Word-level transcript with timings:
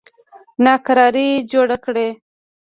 ناکراري 0.65 1.27
جوړه 1.51 1.75
کړي. 1.85 2.09